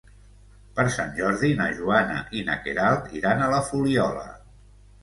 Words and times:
Per 0.79 0.85
Sant 0.95 1.13
Jordi 1.19 1.51
na 1.61 1.67
Joana 1.81 2.17
i 2.41 2.45
na 2.49 2.59
Queralt 2.65 3.15
iran 3.21 3.47
a 3.47 3.53
la 3.57 3.65
Fuliola. 3.71 4.27